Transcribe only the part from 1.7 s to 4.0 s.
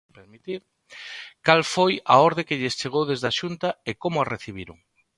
foi a orde que lles chegou desde a Xunta e